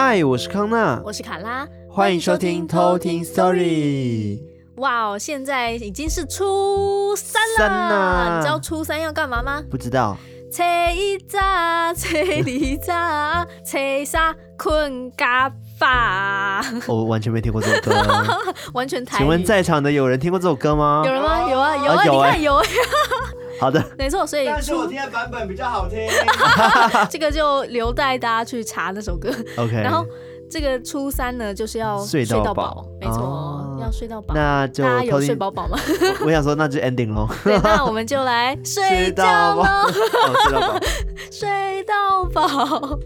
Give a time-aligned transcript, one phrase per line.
[0.00, 4.38] 嗨，我是康娜，我是卡拉，欢迎收听偷听 Story。
[4.76, 9.60] 哇哦，现在已经是初三了，三啊、你知道初三要干嘛吗？
[9.68, 10.16] 不知道。
[10.52, 10.62] 初
[10.94, 11.40] 一早，
[11.96, 15.50] 初二早， 初三困嘎
[15.80, 16.62] 巴。
[16.86, 17.92] 我完全没听过这首歌，
[18.74, 19.18] 完全台。
[19.18, 21.02] 请问在场的有人听过这首歌吗？
[21.04, 21.50] 有人吗？
[21.50, 22.68] 有啊，有啊，啊你看有、欸。
[23.60, 25.98] 好的，没错，所以但是我听的版本比较好听，
[27.10, 29.30] 这个就留待大家去查那首歌。
[29.56, 30.06] OK，然后
[30.50, 34.34] 这个初三呢，就是要睡到饱，没错，哦、要睡到饱。
[34.34, 35.78] 那就大家有睡饱饱吗？
[36.20, 37.28] 我， 我想说，那就 ending 喽。
[37.44, 40.80] 对，那我们就来睡觉喽，睡到饱，
[41.30, 42.98] 睡到饱。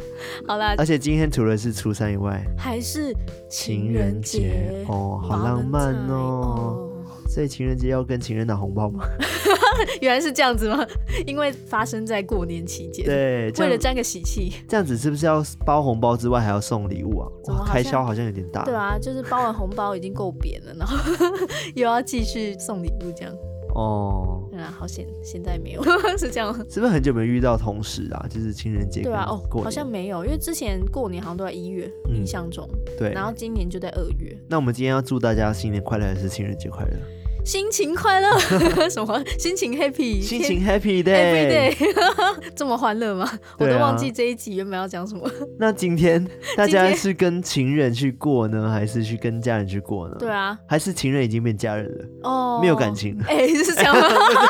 [0.47, 3.12] 好啦，而且今天除了是初三以外，还是
[3.48, 6.89] 情人节哦，好浪漫哦。
[7.32, 9.06] 所以情人节要跟情人拿红包吗？
[10.02, 10.86] 原来是这样子吗？
[11.27, 14.52] 因为发生在过年期间，对，为了沾个喜气。
[14.69, 17.28] 这样子是不是要包红包之外还要送礼物啊？
[17.47, 18.64] 哇，开销好像有点大。
[18.64, 20.94] 对啊，就是包完红包已经够扁了，然后
[21.74, 23.34] 又要继续送礼物这样。
[23.74, 25.83] 哦，啊，好险，现在没有，
[26.19, 26.55] 是这样。
[26.69, 28.27] 是不是很久没遇到同事啊？
[28.28, 29.00] 就是情人节。
[29.00, 32.69] 对啊，哦，好像没有，因为之前过年好像都在一月，印象中。
[32.98, 33.11] 对。
[33.14, 34.36] 然后今年就在二月。
[34.50, 37.22] 那我们今天要祝大家新年快乐，还是情人节快乐？
[37.45, 38.39] 心情快乐，
[38.89, 40.23] 什么心情 happy？
[40.23, 41.75] 心情 happy day，
[42.55, 43.29] 这么欢乐吗？
[43.59, 45.29] 我都忘记这一集原本要讲什么。
[45.59, 46.25] 那今天
[46.57, 50.17] 大家是跟情人去过呢，还是去跟家人去过呢？
[50.20, 52.05] 对啊，还是情人已经变家人了？
[52.23, 53.25] 哦，没有感情了。
[53.29, 54.07] 哎，是这样吗？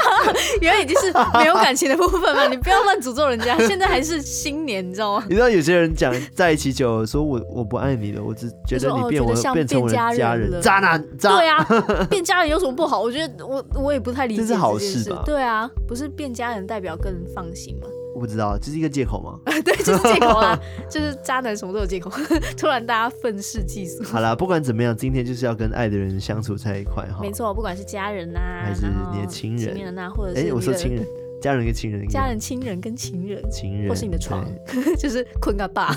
[0.61, 2.47] 原来已经是没有感情的部分吗？
[2.48, 3.57] 你不要乱诅咒人家。
[3.67, 5.25] 现在还是新年，你知道吗？
[5.31, 10.61] 你知道有些人讲在一起久了，说我我不爱你了，我只觉得你变我变成我的家人了。
[10.61, 11.37] 渣男，渣。
[11.39, 11.65] 对啊，
[12.11, 12.81] 变家人有什么不？
[12.83, 15.22] 不好，我觉得我我也不太理解这，这是好事吧？
[15.25, 17.86] 对啊，不是变家人代表更放心吗？
[18.14, 19.39] 我不知道，这是一个借口吗？
[19.64, 20.58] 对，就是借口啊，
[20.91, 22.11] 就是渣男什么都有借口。
[22.58, 24.02] 突然大家愤世嫉俗。
[24.05, 27.18] 好啦，不管怎么样，今天就是要跟爱的人相处在一块哈。
[27.20, 31.07] 没错，不管是家人呐、啊，还是你的亲人，亲人呐，或者是哎，我说亲人。
[31.42, 34.46] 家人跟亲人，家人、亲人跟情人，情人，或是你的床，
[34.96, 35.89] 就是困个爸。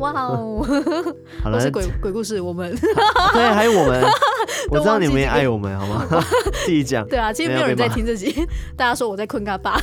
[0.00, 0.66] 哇哦，
[1.44, 2.74] 好了，是鬼鬼故事，我们
[3.32, 4.02] 对，还有我们，
[4.70, 6.06] 我知道你们也爱我们，好吗？
[6.64, 7.06] 自己讲。
[7.08, 8.34] 对啊，其实没有人在听这集，
[8.76, 9.78] 大家说我在困个爸，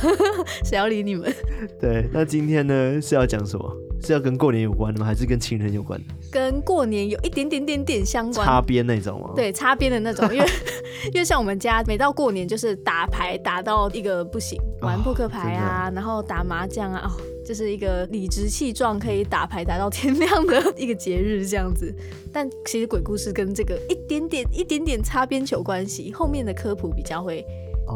[0.64, 1.32] 谁要理你们？
[1.80, 3.76] 对，那今天呢是要讲什么？
[4.02, 5.06] 是要跟过年有关的吗？
[5.06, 6.00] 还是跟情人有关？
[6.30, 9.30] 跟过年有一点点点点相关，擦边那种吗？
[9.34, 10.46] 对，擦边的那种，因为
[11.12, 21.94] 因为像我们家每到过年就是打牌打到一个不行，玩扑克牌啊，哦、然后打麻将啊，哦，这、就是一个理直气壮可以打牌打到天亮的一个节日这样子。
[22.32, 27.46] 但其实鬼故事跟这个一点点一点点擦边球关系，后面的科普比较会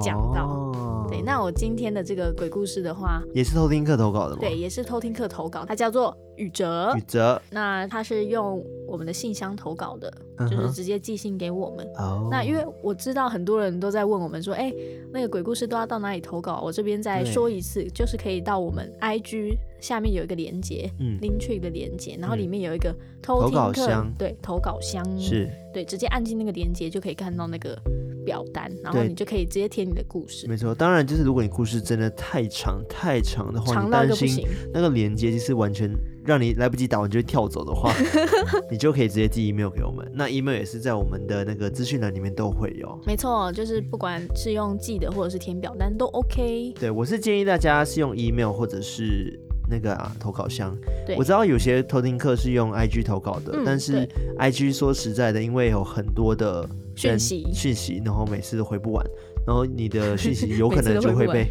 [0.00, 0.46] 讲到。
[0.46, 4.38] 哦对，那我今天的这个鬼故事的话，也是偷听客投稿的吗？
[4.40, 6.92] 对，也是偷听客投稿，它叫做宇哲。
[6.96, 11.86] 宇哲，那他是用我们的信箱投稿的，嗯、就是直接寄信给我们。
[11.98, 12.28] 哦。
[12.30, 14.72] 那因为我知道很多人都在问我们说，哎，
[15.12, 16.60] 那个鬼故事都要到哪里投稿？
[16.64, 27.78] 我这边再说一次，就是可以到我们 IG 下面有一个连接，嗯，Linktree 的连接，然后里面有一个偷听客，箱对，投稿箱是，对，直接按进那个连接就可以看到那个。
[28.22, 30.46] 表单，然后你就可以直接填你的故事。
[30.46, 35.90] 没错，当然就是如果你故事真的太长太长的话，长到你担心那个连接就是完全
[36.30, 37.92] 让你来不及打完就会跳走的话，
[38.70, 40.08] 你就可以直接寄 email 给我们。
[40.14, 42.96] 那 email 也是在我们的那个资讯栏里面都会有。
[43.04, 46.72] 没错，就是不管是用寄的或者是填表单都 OK。
[46.78, 49.36] 对，我是建议大家是用 email 或者是
[49.68, 50.76] 那个啊投稿箱。
[51.18, 54.08] 我知道有些偷听客是用 IG 投稿的，嗯、但是
[54.38, 56.64] IG 说实在的，因为有很多的。
[56.96, 59.02] 讯息讯息，然后每次都回不完，
[59.46, 61.46] 然后你的讯息有 可能就会被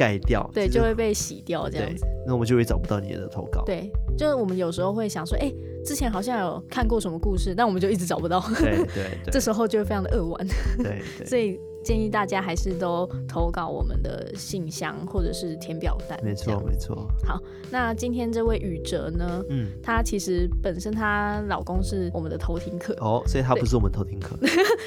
[0.00, 3.62] 盖掉，对，就会被洗掉这样子，那我们就会找不到你的投稿。
[3.66, 5.52] 对，就是我们有时候会想说，哎，
[5.84, 10.46] 之前好像有看过什么故事，但我们就一直找不到，对对 对，这时候就会非常的扼腕，
[10.78, 11.60] 对， 所以。
[11.90, 16.16] 建议大家还是都投稿我们的信箱或者是填表单。
[16.22, 17.04] 没错，没错。
[17.26, 17.36] 好，
[17.68, 19.42] 那今天这位宇哲呢？
[19.48, 24.36] 嗯，她其实本身她老公是我们的偷听客哦，所以他不是我们偷听客。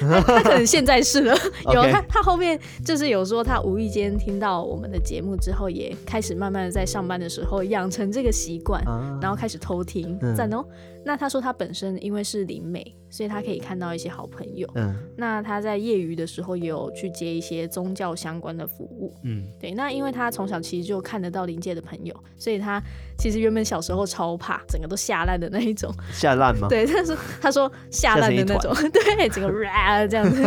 [0.00, 1.36] 他，可能现在是了。
[1.74, 10.18] 有他，他后面就是有说他无意间听到我们的节目之后，也开始慢慢的在上班的时候养成这个习惯，啊、然后开始偷听。
[10.34, 10.64] 赞哦。
[11.04, 14.68] 那他说他本身因为是灵媒，所以他可以看到一些好朋友。
[14.74, 19.14] 嗯，那他在业余的时候也有去接一些宗教相关的服务。
[19.22, 19.72] 嗯，对。
[19.72, 22.82] 那因为他从小其实就看得到灵界的朋友，所以他
[23.18, 25.92] 其实原本小时候超怕，整个都吓烂的那一种。
[26.10, 26.68] 吓烂吗？
[26.68, 30.42] 对，他说他说吓烂的那种，对，整个啊这样子，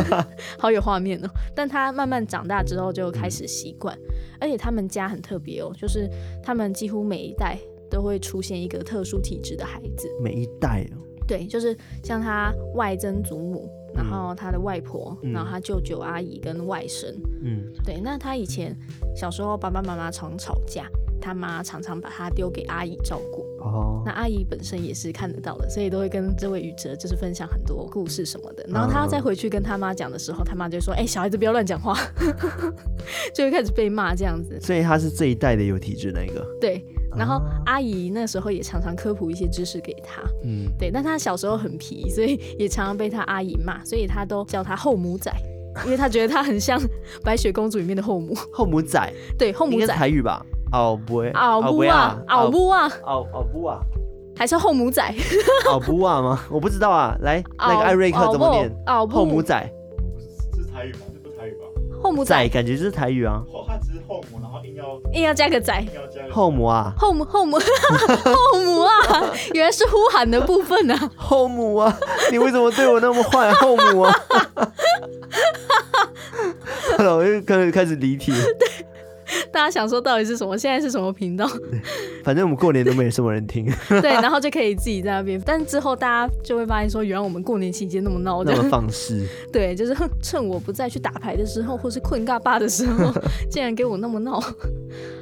[0.57, 1.29] 好有画面哦。
[1.55, 6.09] 但他慢慢长大之后就开始习惯，嗯、而且他们家很特别哦，就是
[6.43, 7.57] 他们几乎每一代。
[7.89, 10.07] 都会出现一个特殊体质的孩子。
[10.21, 11.03] 每一代哦。
[11.27, 17.13] 对，就是像他外曾祖母，然后他的外婆，嗯、然后他舅舅、阿姨跟外甥。
[17.43, 17.99] 嗯，对。
[18.01, 18.73] 那他以前
[19.13, 20.89] 小时候爸爸妈妈常吵架，
[21.19, 23.41] 他妈常常把他丢给阿姨照顾。
[23.59, 24.03] 哦。
[24.05, 28.65] 那阿姨本身也是看得到的，所以都会跟这位宇哲就是分享很多故事什么的。
[28.69, 31.93] 然后他再回去跟他妈讲的时候，他妈就说：“哎、欸，小孩子不要乱讲话。”
[33.35, 34.57] 就会开始被骂这样子。
[34.61, 36.47] 所以他是这一代的有体质那个。
[36.61, 36.81] 对。
[37.17, 45.31] 然后阿姨那时候也常常科普一些知识给他，嗯，对，但他小时候很皮，所以也常常被他阿姨骂，所以他都叫他后母仔，
[45.85, 46.79] 因为他觉得他很像
[47.23, 48.35] 白雪公主里面的后母。
[48.53, 50.45] 后母仔，对，后母仔台语吧？
[50.71, 53.79] 奥布奥不啊，奥不啊，奥奥布啊，
[54.35, 55.01] 还是后母仔？
[55.69, 56.39] 奥布啊吗？
[56.51, 58.69] 我不知道啊，来，那个艾瑞克怎么念？
[59.09, 59.69] 后母仔，
[60.53, 60.99] 这是台语吗？
[62.01, 63.41] 后母仔感觉就是台语啊。
[64.07, 65.85] 后母，然后硬要硬要加个仔，
[66.31, 67.57] 后母啊，后母后母
[68.23, 68.89] 后母啊，
[69.53, 71.97] 原来是呼喊的部分啊，后母啊，
[72.31, 74.13] 你为什么对我那么坏，后母啊？
[76.99, 78.31] 我又开始开始离题。
[79.57, 80.55] 大家想说到底是什么？
[80.55, 81.49] 现在是什么频道？
[82.23, 83.65] 反正我们过年都没什么人听。
[83.89, 85.41] 对，然后就可以自己在那边。
[85.43, 89.25] 但之后大家就会发现说，原来我们过年期间那么闹，那么放肆。
[89.51, 93.11] 对，就是趁我不再去打牌的时候，或是困尬巴的时候，
[93.49, 94.39] 竟然给我那么闹。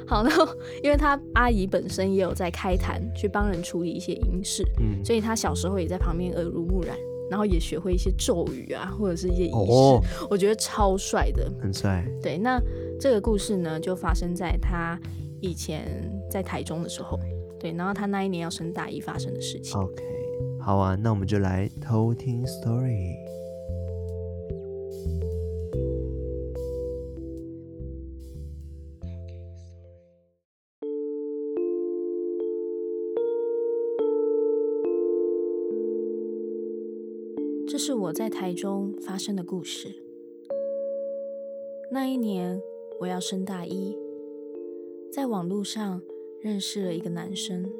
[0.06, 0.46] 好，然后
[0.82, 6.94] 因为他阿姨本身也有在开坛去帮人处理一些阴事，嗯，所以他小时候也在旁边耳濡目染，
[7.30, 10.00] 然后也学会一些咒语啊，或者是一些仪式，哦、
[10.30, 12.04] 我觉得超帅的，很帅。
[12.22, 12.60] 对，那。
[12.98, 14.98] 这个故事呢，就发生在他
[15.42, 17.20] 以前在台中的时候，
[17.60, 19.78] 对，然后他那一年要升大一发生的事情。
[19.78, 20.02] OK，
[20.58, 23.12] 好啊，那我们就来偷听 story。
[38.06, 39.88] 我在台中发生的故事。
[41.90, 42.60] 那一年。
[42.98, 43.94] 我要升大一，
[45.12, 46.00] 在网络上
[46.40, 47.70] 认识了一个男生，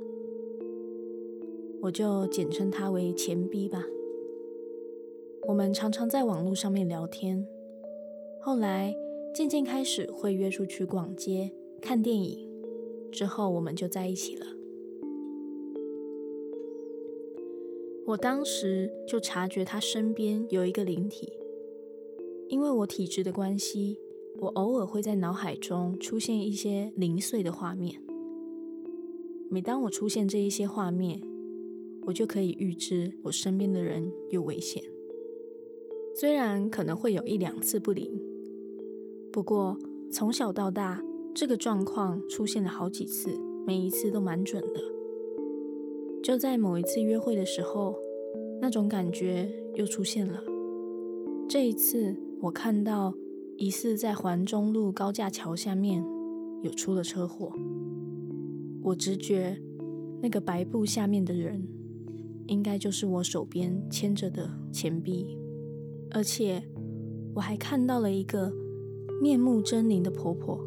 [1.81, 3.83] 我就简称他为前 B 吧。
[5.49, 7.49] 我们常常在网络上面聊天，
[8.43, 8.95] 后来
[9.35, 11.51] 渐渐开始会约出去逛街、
[11.81, 12.47] 看电影，
[13.11, 14.47] 之后我们就在一起了。
[18.07, 21.33] 我当时就察觉他身边有一个灵体，
[22.49, 23.99] 因为我体质的关系。
[24.39, 27.99] 我偶尔会在脑海中出现一些零碎的画面，
[29.49, 31.23] 每当我出现这一些画面，
[32.03, 34.85] 我就可以预知我身边的人有危险。
[36.15, 38.21] 虽然可能会有一两次不灵，
[39.33, 39.79] 不过
[40.13, 41.03] 从小到大，
[41.35, 43.31] 这个状况出现了好几次，
[43.67, 44.96] 每一次都蛮准的。
[46.27, 47.95] 就在某一次约会的时候，
[48.61, 50.43] 那种感觉又出现了。
[51.49, 53.15] 这一次，我看到。
[53.59, 56.05] 疑似在环中路高架桥下面
[56.63, 57.51] 有出了车祸，
[58.83, 59.59] 我直觉
[60.21, 61.67] 那个白布下面的人
[62.49, 65.39] 应该就是我手边牵着的钱币，
[66.11, 66.63] 而且
[67.35, 68.53] 我还看到了一个
[69.23, 70.61] 面目狰狞的婆婆，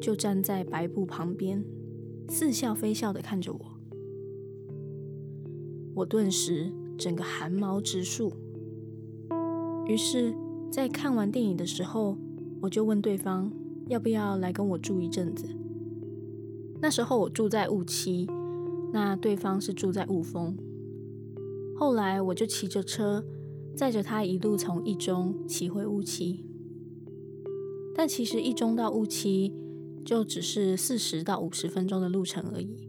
[0.00, 1.64] 就站在白布旁边，
[2.28, 3.60] 似笑非笑地看着我，
[5.94, 8.32] 我顿时整个寒毛直竖，
[9.86, 10.34] 于是。
[10.72, 12.16] 在看完电影的时候，
[12.62, 13.52] 我就问对方
[13.88, 15.46] 要不要来跟我住一阵子。
[16.80, 18.26] 那时候我住在雾七，
[18.90, 20.56] 那对方是住在雾峰。
[21.76, 23.22] 后来我就骑着车
[23.76, 26.46] 载着他一路从一中骑回雾七，
[27.94, 29.52] 但其实一中到雾七
[30.06, 32.88] 就只是四十到五十分钟的路程而已。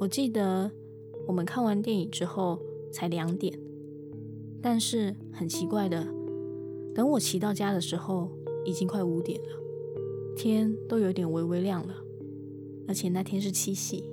[0.00, 0.72] 我记得
[1.28, 2.58] 我们看完电影之后
[2.90, 3.52] 才两点，
[4.62, 6.08] 但是很奇怪的。
[6.94, 8.30] 等我骑到家的时候，
[8.64, 9.48] 已经快五点了，
[10.34, 11.96] 天都有点微微亮了，
[12.88, 14.10] 而且那天是七夕。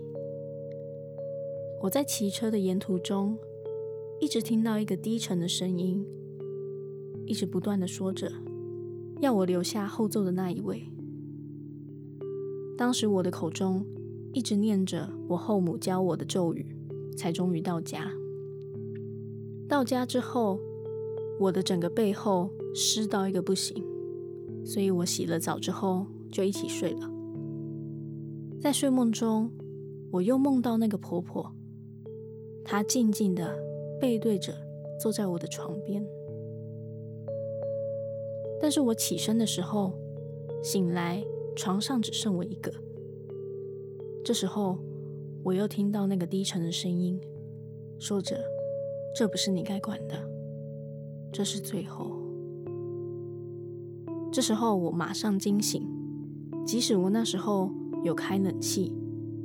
[1.83, 3.37] 我在骑车的沿途中，
[4.19, 6.05] 一直听到一个低沉的声音，
[7.25, 8.29] 一直不断的说着，
[9.21, 10.83] 要我留下后座的那一位。
[12.77, 13.85] 当时我的口中
[14.33, 16.74] 一直念着我后母教我的咒语，
[17.15, 18.11] 才终于到家。
[19.67, 20.59] 到家之后，
[21.39, 23.83] 我的整个背后湿到一个不行，
[24.63, 27.11] 所以我洗了澡之后就一起睡了。
[28.61, 29.51] 在睡梦中，
[30.11, 31.51] 我又梦到那个婆婆，
[32.63, 33.57] 她静静的
[33.99, 34.53] 背对着
[34.99, 36.05] 坐在我的床边。
[38.61, 39.93] 但是我起身的时候，
[40.63, 41.23] 醒来
[41.55, 42.71] 床上只剩我一个。
[44.23, 44.79] 这时候
[45.45, 47.21] 我又听到那个低沉的声音，
[47.99, 48.35] 说着
[49.15, 50.15] ：“这不是你该管的，
[51.31, 52.19] 这是最后。”
[54.33, 55.87] 这时候我马上惊醒，
[56.65, 57.69] 即使我那时候
[58.03, 58.91] 有开冷气，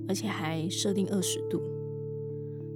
[0.08, 1.60] 而且还设定二十度，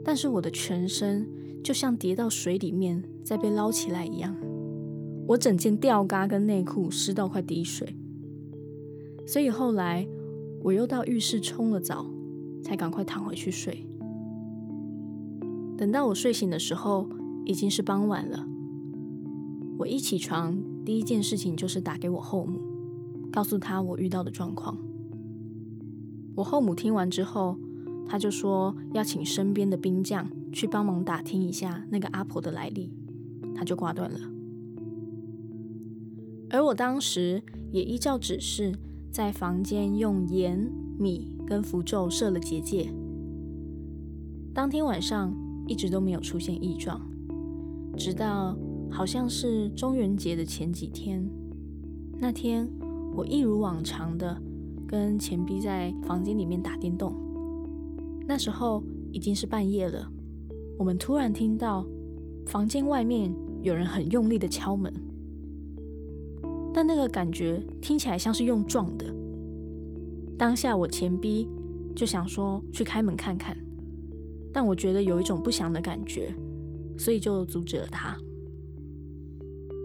[0.04, 1.26] 但是我的全身
[1.62, 4.36] 就像跌到水里面再被捞起来一样，
[5.28, 7.96] 我整件吊嘎跟内裤湿到快滴水，
[9.26, 10.06] 所以后来
[10.62, 12.10] 我又到浴室冲了澡。
[12.64, 13.86] 才赶快躺回去睡。
[15.76, 17.08] 等到我睡醒的时候，
[17.44, 18.46] 已经是傍晚了。
[19.78, 22.60] 我一起床，第一件事情就是打给我后母，
[23.30, 24.78] 告诉她我遇到的状况。
[26.36, 27.56] 我后母听完之后，
[28.06, 32.92] 她就说要请身边的兵将去帮忙打听一下那个阿婆的来历，
[33.54, 34.18] 她就挂断了。
[36.50, 37.42] 而我当时
[37.72, 38.72] 也依照指示，
[39.10, 41.33] 在房间用盐米。
[41.46, 42.88] 跟符咒设了结界，
[44.52, 45.34] 当天晚上
[45.66, 47.00] 一直都没有出现异状，
[47.96, 48.56] 直到
[48.90, 51.28] 好像是中元节的前几天，
[52.18, 52.68] 那天
[53.14, 54.40] 我一如往常的
[54.86, 57.14] 跟钱币在房间里面打电动，
[58.26, 58.82] 那时候
[59.12, 60.10] 已经是半夜了，
[60.78, 61.86] 我们突然听到
[62.46, 64.92] 房间外面有人很用力的敲门，
[66.72, 69.04] 但那个感觉听起来像是用撞的。
[70.36, 71.48] 当下我前逼
[71.94, 73.56] 就想说去开门看看，
[74.52, 76.34] 但我觉得有一种不祥的感觉，
[76.98, 78.16] 所以就阻止了他。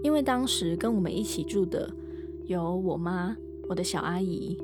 [0.03, 1.93] 因为当时跟我们一起住的
[2.45, 3.35] 有我妈、
[3.67, 4.57] 我的小阿姨，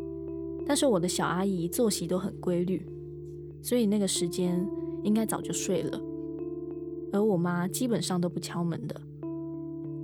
[0.66, 2.84] 但是我的小阿姨作息都很规律，
[3.62, 4.68] 所以那个时间
[5.04, 6.02] 应该早就睡了。
[7.14, 9.00] 而我妈基本上都不敲门的，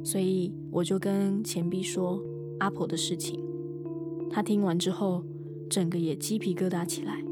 [0.04, 2.22] 所以我就跟前逼说
[2.60, 3.44] 阿婆的事情。
[4.30, 5.24] 他听完之后。
[5.72, 7.24] 整个也鸡皮疙瘩起来，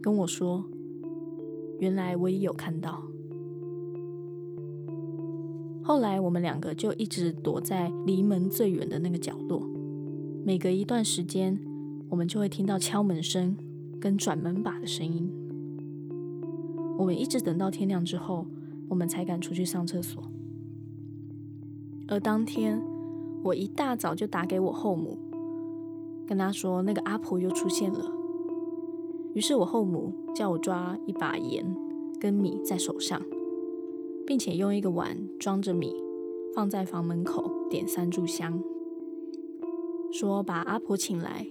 [0.00, 0.64] 跟我说
[1.80, 3.02] ：“原来我也有看到。”
[5.82, 9.68] 后来我们两个就一直躲在离门最远的那个角落，
[10.44, 11.58] 每隔一段时间，
[12.08, 13.56] 我们就会听到敲门声
[14.00, 15.28] 跟转门把的声音。
[16.96, 18.46] 我们一直等到天亮之后，
[18.88, 20.22] 我们才敢出去上厕所。
[22.06, 22.80] 而当天，
[23.42, 25.18] 我一大早就打给我后母。
[26.26, 28.10] 跟他说那个阿婆又出现了，
[29.34, 31.64] 于是我后母叫我抓一把盐
[32.18, 33.20] 跟米在手上，
[34.26, 35.94] 并且用一个碗装着米
[36.54, 38.62] 放在房门口，点三炷香，
[40.10, 41.46] 说把阿婆请来，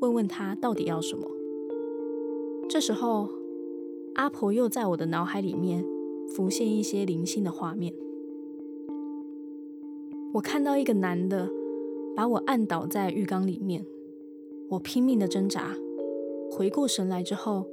[0.00, 1.26] 问问她到底要什么。
[2.68, 3.30] 这时候，
[4.14, 5.84] 阿婆又在我的脑海里面
[6.28, 7.94] 浮现一些灵性的画面，
[10.34, 11.48] 我看到一个男的
[12.14, 13.86] 把我按倒在浴缸里面。
[14.72, 15.76] 我拼命的挣扎，
[16.50, 17.66] 回过神来之后，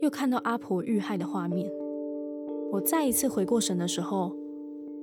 [0.00, 1.70] 又看到阿婆遇害的画面。
[2.72, 4.34] 我再一次回过神的时候，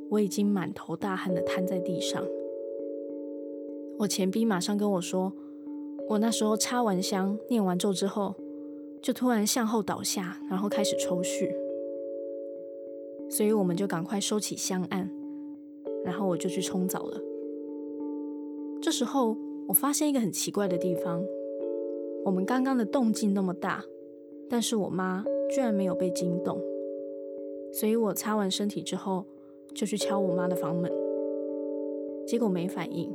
[0.10, 2.24] 我已经满头大汗的瘫在地上。
[4.00, 5.32] 我前逼马上跟我说，
[6.10, 8.34] 我那时候插完香、念完咒之后，
[9.00, 11.54] 就突然向后倒下，然后开始抽搐。
[13.30, 15.12] 所以我们就赶快收起香案，
[16.04, 17.22] 然后我就去冲澡了。
[18.82, 19.38] 这时候。
[19.68, 21.22] 我发现一个很奇怪的地方，
[22.24, 23.84] 我们刚刚的动静那么大，
[24.50, 26.58] 但是我妈居然没有被惊动，
[27.74, 29.26] 所以我擦完身体之后
[29.76, 30.90] 就去敲我妈的房门，
[32.26, 33.14] 结果没反应，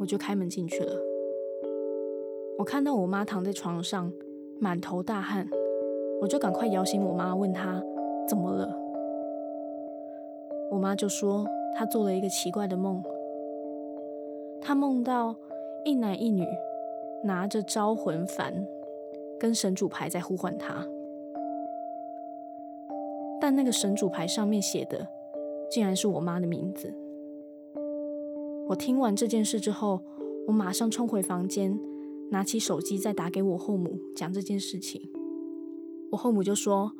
[0.00, 0.92] 我就开门进去了。
[2.56, 4.10] 我看到我妈躺在床上，
[4.58, 5.46] 满头大汗，
[6.22, 7.82] 我就赶快摇醒我妈，问她
[8.26, 8.74] 怎么了。
[10.70, 11.44] 我妈就说
[11.76, 13.02] 她做了一个奇怪的梦。
[14.66, 15.36] 他梦到
[15.84, 16.42] 一男一女
[17.22, 18.50] 拿着招魂幡
[19.38, 20.82] 跟神主牌在呼唤他，
[23.38, 25.06] 但那个神主牌上面写的
[25.70, 26.94] 竟然是我妈的名字。
[28.68, 30.00] 我听完这件事之后，
[30.46, 31.78] 我马上冲回房间，
[32.30, 35.10] 拿起手机再打给我后母讲这件事情。
[36.12, 36.92] 我后母就说，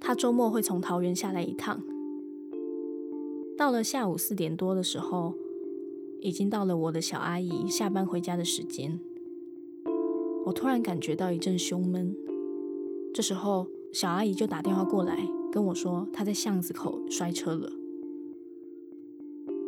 [0.00, 1.80] 她周末会从桃园下来一趟，
[3.56, 5.34] 到了下午四点多的时候。
[6.26, 8.98] 已经到了我的小阿姨下班回家的时间，
[10.44, 12.16] 我突然感觉到一阵胸闷。
[13.14, 15.16] 这时候，小阿姨就打电话过来
[15.52, 17.70] 跟我说，她在巷子口摔车了。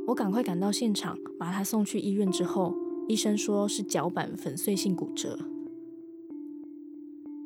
[0.09, 2.75] 我赶快赶到现场，把她送去医院之后，
[3.07, 5.38] 医生说是脚板粉碎性骨折。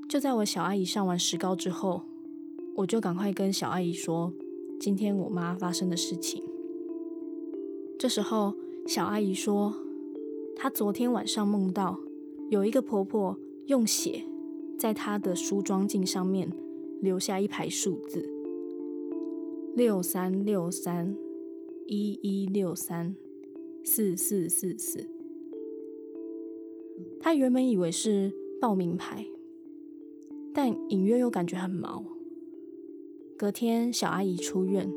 [0.09, 2.07] 就在我小阿姨上完石膏之后，
[2.77, 4.33] 我就赶快跟小阿姨说
[4.81, 6.43] 今天我妈发生的事情。
[7.99, 8.55] 这时候。
[8.87, 9.75] 小阿姨说，
[10.57, 11.99] 她昨天晚上梦到
[12.51, 14.25] 有一个婆婆用血
[14.79, 16.51] 在她的梳妆镜上面
[17.01, 18.29] 留下一排数字：
[19.75, 21.17] 六三六三
[21.87, 23.15] 一一六三
[23.85, 25.09] 四四四四。
[27.21, 29.25] 她原本以为是报名牌，
[30.53, 32.05] 但隐约又感觉很毛。
[33.39, 34.93] 隔天，小阿姨出院，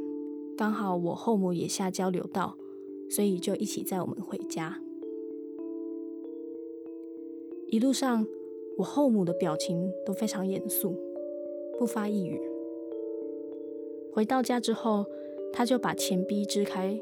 [0.58, 2.58] 刚好我后母也下交流道，
[3.10, 4.82] 所以就一起载我们回家。
[7.68, 8.26] 一路上，
[8.78, 10.96] 我后母的表情都非常严肃，
[11.78, 12.40] 不发一语。
[14.14, 15.06] 回到家之后，
[15.52, 17.02] 她就把钱币支开，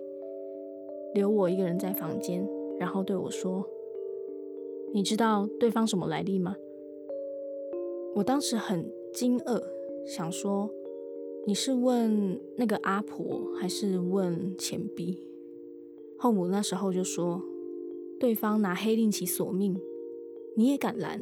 [1.13, 2.47] 留我一个人在房间，
[2.79, 3.69] 然后对我说。
[4.93, 6.55] 你知道对方什么来历吗？
[8.15, 9.61] 我当时很惊愕，
[10.05, 10.69] 想说
[11.45, 15.17] 你是问那个阿婆，还是问钱币？
[16.17, 17.41] 后母那时候就说，
[18.19, 19.79] 对方拿黑令旗索命，
[20.55, 21.21] 你也敢拦？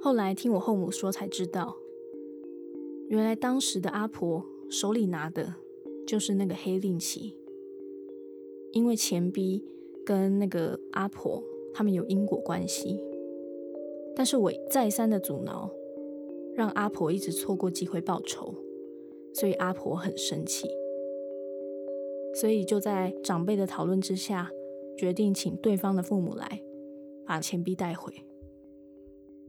[0.00, 1.76] 后来听我后母说才知道，
[3.08, 5.54] 原来当时的阿婆手里拿的
[6.06, 7.34] 就是那个黑令旗，
[8.72, 9.64] 因为钱币
[10.04, 11.42] 跟那个阿婆。
[11.78, 12.98] 他们有因果关系，
[14.16, 15.70] 但是我再三的阻挠，
[16.54, 18.54] 让阿婆一直错过机会报仇，
[19.34, 20.66] 所以阿婆很生气，
[22.38, 24.50] 所以就在长辈的讨论之下，
[24.96, 26.60] 决定请对方的父母来
[27.26, 28.12] 把钱币带回。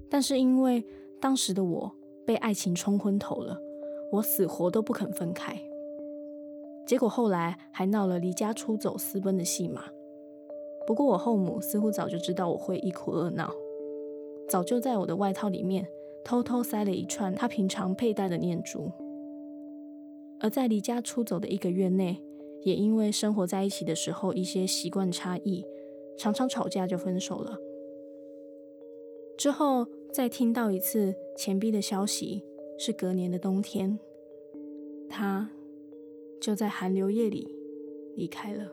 [0.10, 0.86] 但是因为
[1.20, 1.92] 当时的我
[2.26, 3.60] 被爱情冲昏头了，
[4.14, 5.62] 我死活都不肯分开，
[6.86, 9.84] 结果后来还闹了离家出走、私奔的戏码。
[10.86, 13.52] 不过我后母似乎早就知道我会一哭二闹，
[14.48, 15.86] 早就在我的外套里面
[16.24, 18.90] 偷偷塞了一串她平常佩戴的念珠。
[20.40, 22.24] 而在离家出走的一个月内，
[22.68, 25.66] 也因为生活在一起的时候一些习惯差异，
[26.18, 27.58] 常常吵架就分手了。
[29.38, 32.44] 之后再听到一次钱币的消息，
[32.78, 33.98] 是隔年的冬天，
[35.08, 35.50] 他
[36.42, 37.48] 就在寒流夜里
[38.18, 38.70] 离开了。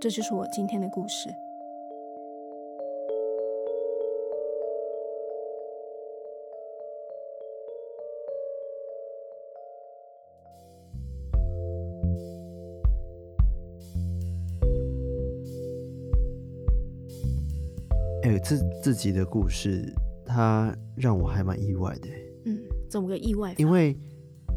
[0.00, 1.28] 这就是我今天的故事。
[18.54, 19.92] 哎，这这集的故事，
[20.24, 22.08] 它让我还蛮意外的。
[22.46, 22.58] 嗯，
[22.88, 23.54] 怎么个意外？
[23.58, 23.96] 因为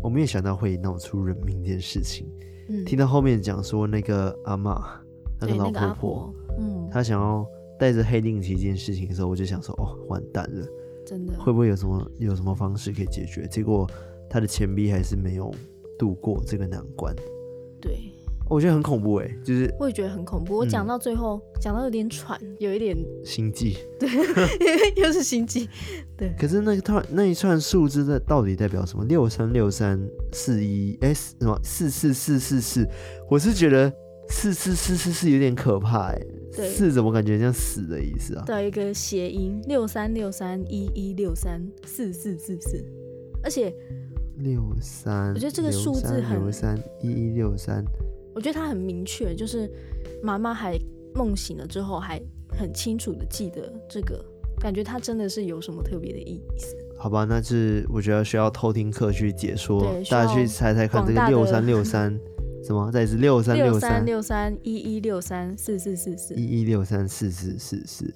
[0.02, 2.28] 我没有想到会闹出人命这件事情。
[2.70, 5.00] 嗯，听到后面讲说那个阿妈。
[5.44, 7.44] 那个老婆婆，嗯，她想要
[7.80, 10.68] 带着黑令旗这件事情的时候，我就想说，哦，完蛋了，
[11.04, 13.48] 真的，会不会有什么有什么方式可以解决？
[13.48, 13.90] 结果
[14.30, 15.52] 他的钱币还是没有
[15.98, 17.12] 度过这个难关。
[17.82, 18.14] 对，
[18.52, 20.58] 我觉得很恐怖哎，就是我也觉得很恐怖。
[20.58, 24.10] 我讲到最后，讲、嗯、到有点喘，有一点心悸，对，
[25.02, 25.70] 又是心悸，
[26.18, 26.36] 对。
[26.38, 29.06] 可是那个他那一串数字在到底代表什么？
[29.06, 30.00] 六三六三
[30.34, 32.88] 四一 S 什么四四四四四？
[33.30, 33.92] 我是觉得。
[34.34, 36.22] 四四四四四有点可怕哎，
[36.54, 38.44] 四怎么感觉像死的意思啊？
[38.46, 42.82] 对，一个谐音，六三六三一一六三四四四四，
[43.44, 43.76] 而且
[44.38, 47.84] 六三，我觉得这个数字很六三一一六三，
[48.34, 49.70] 我觉得他很明确，就是
[50.24, 50.78] 妈妈还
[51.16, 54.24] 梦醒了之后还很清楚的记得这个，
[54.60, 56.76] 感觉他真的是有什么特别的意思。
[56.98, 62.20] 好吧，那是我觉得需要偷听课去解说，大家去猜猜看这个六三 六三。
[62.64, 62.92] 什么？
[62.92, 68.14] 再是六三六三六三一一六三四四四四一一六三四四四四。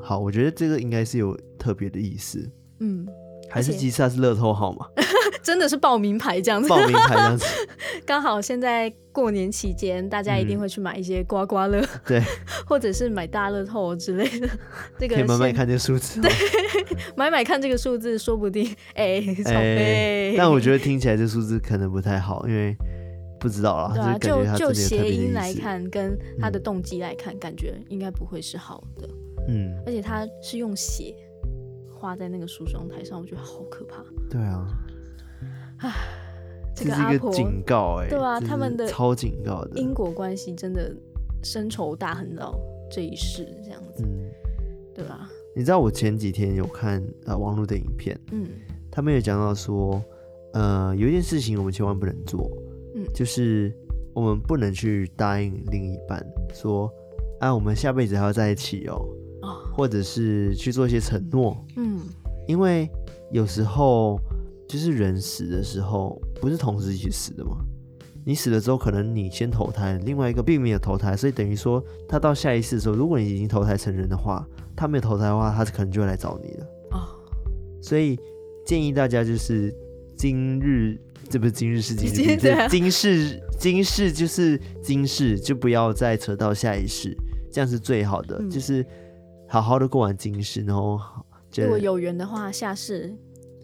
[0.00, 2.50] 好，我觉得这个应该是有特别的意思。
[2.80, 3.06] 嗯，
[3.50, 4.86] 还是其实它是乐透号码？
[5.42, 6.68] 真的是报名牌这样子。
[6.68, 7.44] 报名牌这样子。
[8.06, 12.22] 刚好现在过年期间，大家一定会去买一些刮刮乐，对，
[12.66, 14.48] 或者是买大乐透之类的。
[14.98, 16.20] 这个可以买买看这个数字。
[16.20, 16.30] 对，
[17.16, 20.34] 买买看这个数字，说不定哎，超飞。
[20.36, 22.74] 但我觉得听起来这数字可能不太好，因为。
[23.40, 29.06] 不知道啦，对啊，就就谐音来看，跟他的动机来看，嗯，感觉应该不会是好的。
[29.48, 31.14] 嗯，而且他是用血
[32.04, 34.04] 画在那个梳妆台上，我觉得好可怕。
[34.28, 34.66] 对啊，
[35.78, 35.90] 唉，
[36.76, 40.94] 这个阿婆是一个警告哎，欸，对啊，他们的超警告的因果关系真的
[41.42, 42.54] 深仇大恨到
[42.90, 44.30] 这一世这样子，嗯，
[44.94, 45.30] 对吧？
[45.56, 48.46] 你知道我前几天有看呃网络的影片，嗯，
[48.90, 50.02] 他们有讲到说，
[50.52, 52.50] 呃，有一件事情我们千万不能做。
[52.96, 53.74] 嗯，就是
[54.12, 56.92] 我们不能去答应另一半说，
[57.40, 59.04] 啊，我们下辈子还要在一起哦，
[59.44, 62.00] 哦，或者是去做一些承诺，嗯，
[62.48, 62.88] 因为
[63.30, 64.18] 有时候
[64.68, 67.58] 就是人死的时候不是同时一起死的吗？
[68.26, 76.66] 你死了之后，可能你先投胎，另外一个并没有投胎，所以等于说他到下一世的时候，如果你已经投胎成人的话，他没有投胎的话，他可能就会来找你了。
[76.92, 77.04] 哦，
[77.82, 78.18] 所以
[78.64, 79.70] 建议大家就是
[80.16, 82.38] 今日，这不是今日是今日
[82.70, 87.14] 今世今世就是今世，就不要再扯到下一世，
[87.52, 88.82] 这样是最好的，嗯、就是
[89.54, 91.00] 好好的过完今世，然后
[91.56, 93.14] 如果有缘的话，下世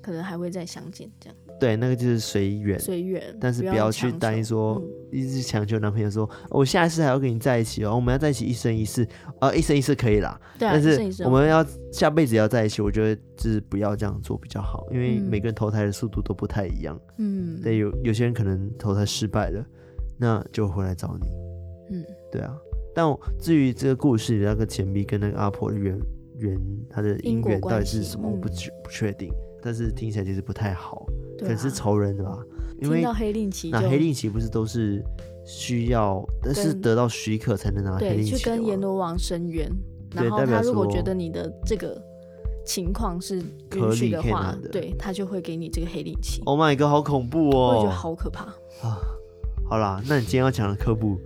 [0.00, 1.36] 可能还会再相见，这样。
[1.58, 9.04] 对，那个就是随缘，随缘，但是不要去担心说，一直强求男朋友说，嗯、我下一次还要跟你在一起哦，我们要在一起一生一世，
[9.40, 19.66] 呃，一生一世可以啦，对啊，但是我们要下辈子要在一起，我觉得就是不要这样做比较好，因为每个人投胎的速度都不太一样，嗯，对，有有些人可能投胎失败了，
[20.16, 22.56] 那就回来找你，嗯，对啊，
[22.94, 23.06] 但
[23.38, 25.98] 至于这个故事里那个钱币跟那个阿婆的缘
[26.36, 31.06] 缘，他的姻缘到底是什么，我不确、嗯、不确定，但是听起来其实不太好。
[31.38, 32.38] 可能是仇人的吧，
[32.82, 35.02] 因为黑令旗，那黑令旗不是都是
[35.46, 38.32] 需要，但是得到许可才能拿黑令旗。
[38.32, 39.70] 对，去跟阎罗王申冤，
[40.14, 41.98] 然后他如果觉得你的这个
[42.66, 43.38] 情况是
[43.74, 46.42] 允许的话，对，他就会给你这个黑令旗。
[46.44, 47.76] Oh my god，好恐怖哦！
[47.76, 48.44] 我觉得好可怕
[48.82, 49.00] 啊！
[49.66, 51.18] 好啦，那你今天要讲的科普。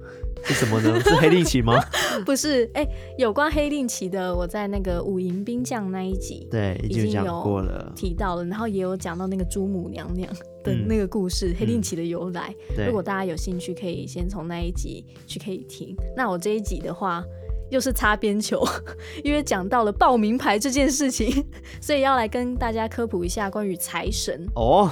[0.44, 1.00] 是什么呢？
[1.02, 1.78] 是黑令旗吗？
[2.24, 10.30] 不是，哎、欸，有关黑令旗的，我在那个五营兵将那一集，对，已经讲过了，提到了，然后也有讲到那个猪母娘娘
[10.62, 12.54] 的那个故事，嗯、黑令旗的由来。
[12.76, 15.96] 嗯、如果大家有兴趣，可以先从那一集去可以听。
[16.16, 17.24] 那我这一集的话，
[17.70, 18.62] 又是擦边球，
[19.24, 21.44] 因为讲到了报名牌这件事情，
[21.80, 24.90] 所以要来跟大家科普一下关于财神哦，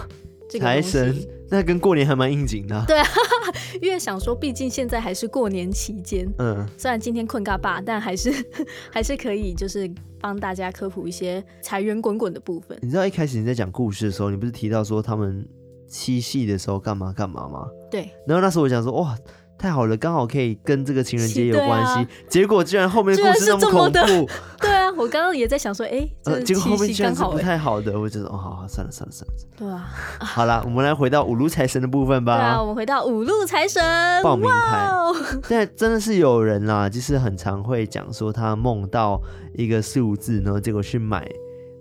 [0.58, 1.16] 财神。
[1.50, 3.06] 那跟过年还蛮应景的，对啊，
[3.82, 8.32] 因为想说，毕竟现在还是过年期间，嗯，虽然今天困嘎巴，但还是
[8.90, 12.78] 还是可以，就是帮大家科普一些财源滚滚的部分。
[12.80, 15.46] 你知道一开始你在讲故事的时候，你不是提到说他们
[15.86, 17.66] 七夕的时候干嘛干嘛吗？
[17.90, 18.08] 对。
[18.26, 19.14] 然后那时候我想说，哇。
[19.58, 22.08] 太好了，刚好可以跟这个情人节有关系。
[22.28, 24.28] 结果居然后面的故事那么恐怖。
[24.60, 26.08] 对 啊，我刚刚也在想说，哎，
[26.44, 27.98] 结果后面居然是不太好的。
[27.98, 29.34] 我觉得，哦，好好，算了算了算了。
[29.56, 29.88] 对啊。
[30.20, 32.36] 好了，我们来回到五路财神的部分吧。
[32.36, 33.82] 对啊，我们回到五路财神
[34.22, 34.90] 报名牌。
[35.48, 39.20] 现在真的是有人啦，就是很常会讲说他梦到
[39.54, 41.28] 一个数字，然后结果去买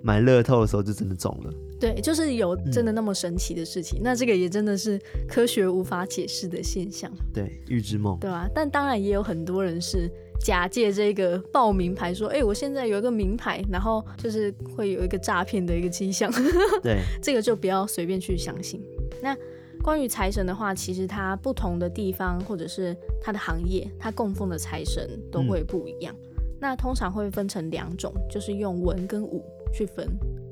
[0.04, 1.54] 买乐透的时候就真的中了。
[1.80, 7.12] 对，就是有真的那么神奇的事情，嗯、那这个也真的是科学无法解释的现象。
[7.34, 8.50] 对，预知梦，对吧、啊？
[8.54, 10.08] 但当然也有很多人是
[10.44, 16.32] 假借这个报名牌说，哎、欸，我现在有一个名牌，然后就是会有一个诈骗的一个迹象。
[16.82, 18.82] 对，这个就不要随便去相信。
[19.22, 19.36] 那
[19.84, 26.16] 关于财神的话，其实它不同的地方或者是它的行业，它供奉的财神都会不一样。
[26.20, 30.08] 嗯、那通常会分成两种，就是用文跟武去分。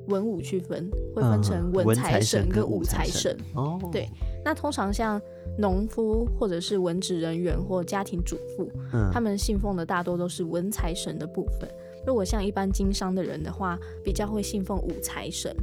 [0.10, 3.38] 文武区分会分成文财神跟武财神。
[3.56, 4.10] 哦，对，
[4.44, 5.22] 那通常像
[5.58, 11.70] 农夫或者是文职人员或家庭主妇，嗯，他们信奉的大多都是文财神的部分。
[12.06, 15.56] 如果像一般经商的人的话，比较会信奉武财神。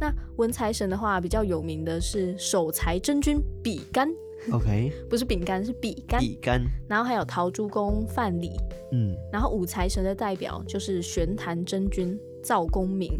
[0.00, 4.08] 那文财神的话，比较有名的是守财真君比干。
[4.50, 6.20] OK， 不是饼干，是比干。
[6.20, 6.60] 比干。
[6.88, 8.50] 然后还有陶朱公范蠡。
[8.92, 9.14] 嗯。
[9.32, 13.12] 然后武财神的代表就是玄坛真君赵公明。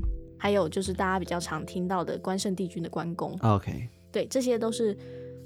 [0.45, 4.95] 还有就是大家比较常听到的关圣帝君的关公，OK，对，这些都是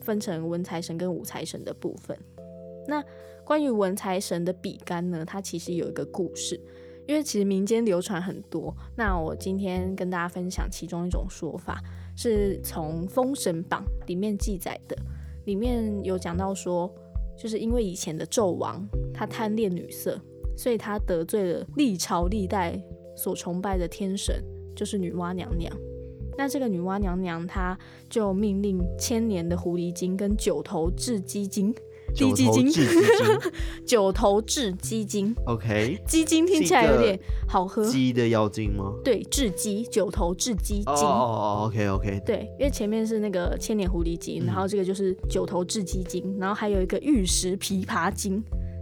[0.01, 2.19] 分成文财神跟武财神的部分。
[2.89, 3.01] 那
[3.45, 6.61] 关于文财神的比干呢，它其实有一个故事，
[7.07, 8.75] 因为其实民间流传很多。
[8.97, 11.81] 那我今天跟大家分享其中一种说法，
[12.17, 14.97] 是从《封神榜》里面记载的，
[15.45, 16.93] 里面有讲到说，
[17.41, 18.85] 就是因为以前的纣王
[19.15, 20.21] 他贪恋女色，
[20.57, 22.77] 所以他得罪了历朝历代
[23.17, 24.43] 所崇拜的天神。
[24.79, 25.77] 就是女娲娘娘，
[26.37, 27.77] 那这个女娲娘娘，她
[28.09, 31.75] 就命令千年的狐狸精跟九头雉鸡精，
[32.15, 32.71] 地鸡精，
[33.85, 38.95] 九头雉鸡精，OK， 鸡精听起来有点好喝，鸡的妖精吗？
[39.03, 48.41] 对，雉鸡，九头雉鸡精，哦哦，OK OK，对，因为前面是那个千年狐狸精，然后这个就是九头雉鸡精，然后还有一个玉石琵琶精。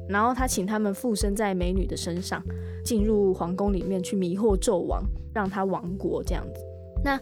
[0.08, 2.42] 然后他请他们附身在美女的身上，
[2.84, 5.02] 进入皇宫里面去迷惑纣王，
[5.34, 6.60] 让他亡国这样子。
[7.04, 7.20] 那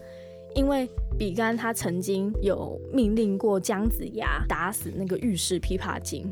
[0.55, 6.31] 因为比干他曾经有命令过姜子牙打死那个玉石琵琶精，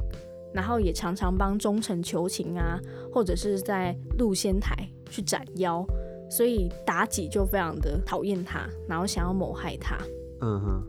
[0.52, 2.78] 然后也常常帮忠臣求情啊，
[3.12, 4.76] 或者是在鹿仙台
[5.10, 5.84] 去斩妖，
[6.30, 9.96] 所以妲己就非常的讨厌他，然后想要谋害他。
[10.40, 10.82] 嗯哼。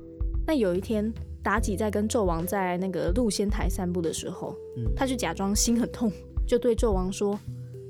[0.45, 1.11] 那有一天。
[1.43, 6.11] 妲己在跟纣王在那个鹿仙台散步的时候，嗯，他就假装心很痛，
[6.47, 7.37] 就对纣王说：“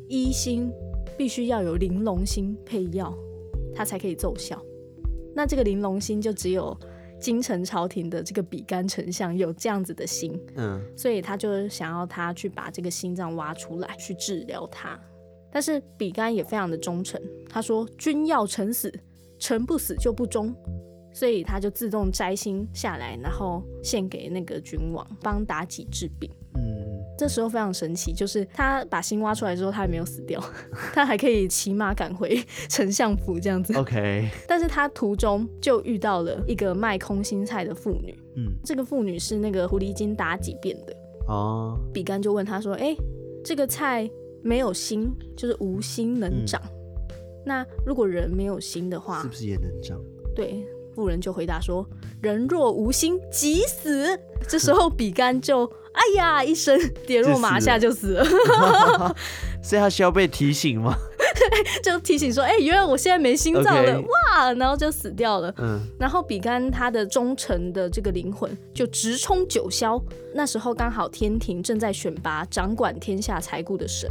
[0.10, 0.72] 医心
[1.18, 3.16] 必须要有玲珑心配药，
[3.76, 4.60] 它才可以奏效。
[5.36, 6.76] 那这个玲珑心就只有
[7.20, 15.00] 京城朝廷的这个比干丞相有这样子的心，嗯，所以他就想要他去把这个心脏挖出来去治疗他。
[15.52, 18.92] 但是比干也非常的忠诚，他说：“君要臣死，
[19.38, 20.54] 臣不死就不忠。”
[21.14, 26.30] 所以他就自动摘心下来，然后献给那个君王，帮妲己治病。
[26.56, 26.62] 嗯，
[27.18, 30.44] 这时候非常神奇，就是他把心挖出来之后，他还没有死掉，
[30.94, 33.74] 他还可以骑马赶回丞相府这样子。
[33.78, 38.18] OK，但是他途中就遇到了一个卖空心菜的妇女。
[38.36, 40.96] 嗯，这个妇女是那个狐狸精妲己变的。
[41.28, 42.96] 哦，比干就问他说：“哎，
[43.46, 44.10] 这个菜？”
[44.46, 46.62] 没有心，就是无心能长。
[46.66, 46.70] 嗯、
[47.46, 49.98] 那如果人没有心的话，是不是也能长？
[50.36, 51.86] 对，妇人就回答说
[52.22, 56.78] ：“人若无心，即死。”这时候比干就哎呀一声
[57.08, 58.26] 跌落马下就死了。
[59.64, 60.94] 所以他需要被提醒吗？
[61.82, 65.54] 就提醒说：“哎、欸，原来我现在没心脏了.哇！”然后就死掉了。
[65.58, 65.80] 嗯。
[65.98, 70.02] 然后比干他的忠诚的这个灵魂就直冲九霄。
[70.36, 74.10] 那时候刚好天庭正在选拔掌管天下财库的神。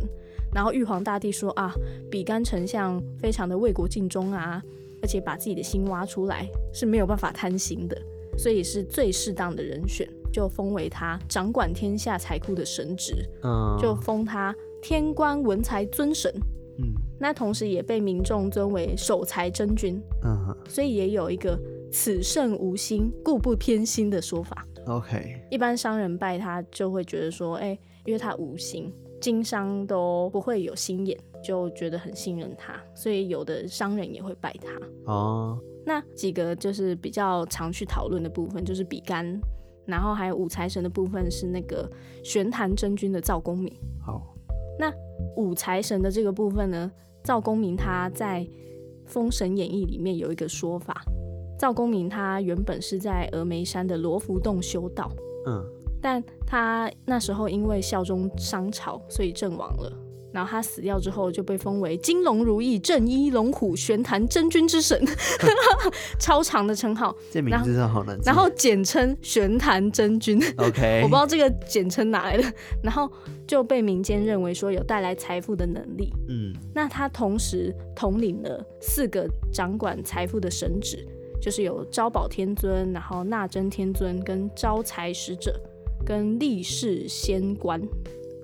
[0.54, 1.72] 然后玉皇大帝说啊，
[2.10, 4.62] 比干丞相非常的为国尽忠啊，
[5.02, 8.00] 而且把自己的心挖出来是没有办法贪心的，
[8.38, 16.32] 所以是最适当的人选，就封为他掌管天下财库的神职，嗯，就封他天官文财尊神，
[16.78, 21.58] 嗯，那同时也被民众尊为守财真君，嗯，所以也有一个
[21.90, 24.66] 此圣无心，故不偏心的说法。
[24.86, 28.92] OK，一般商人拜他就会觉得说，哎，因为他无心。
[29.22, 35.12] 经商都不会有心眼，就觉得很信任他，所以有的商人也会拜他。
[35.12, 35.56] 哦，
[35.86, 39.24] 那几个就是比较常去讨论的部分，就是比干，
[39.86, 41.88] 然后还有武财神的部分是那个
[42.24, 43.72] 玄坛真君的赵公明。
[44.04, 44.34] 好，
[44.76, 44.92] 那
[45.36, 46.90] 武财神的这个部分呢，
[47.22, 48.40] 赵公明他在
[49.06, 51.00] 《封神演义》里面有一个说法，
[51.56, 55.08] 赵公明他原本是在峨眉山的罗浮洞修道。
[55.46, 55.64] 嗯。
[56.02, 59.90] 但他那时候因为效忠商朝，所以阵亡了。
[60.32, 64.98] 然后他死掉之后，就被封为金龙如意正一龙虎玄坛真君之神，
[66.18, 67.14] 超长的称号。
[67.30, 68.18] 这名字真好难。
[68.24, 70.42] 然后简称玄坛真君。
[70.56, 72.44] OK， 我不知道这个简称哪来的。
[72.82, 73.12] 然后
[73.46, 76.10] 就被民间认为说有带来财富的能力。
[76.30, 81.06] 嗯，那他同时统领了四个掌管财富的神职，
[81.42, 85.60] 就是有招宝天尊，然后纳真天尊跟招财使者。
[86.04, 87.80] 跟历世仙官